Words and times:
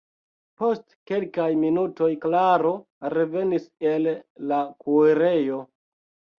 Post 0.61 0.95
kelkaj 1.11 1.45
minutoj 1.65 2.09
Klaro 2.25 2.73
revenis 3.17 3.69
el 3.95 4.11
la 4.55 4.65
kuirejo. 4.89 5.65